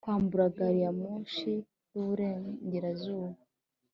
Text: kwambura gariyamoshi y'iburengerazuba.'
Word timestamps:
kwambura 0.05 0.45
gariyamoshi 0.57 1.51
y'iburengerazuba.' 1.93 3.29